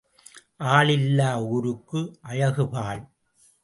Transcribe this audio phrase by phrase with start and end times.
[0.71, 2.01] ஆள் இல்லா ஊருக்கு
[2.21, 3.03] அழகு பாழ்.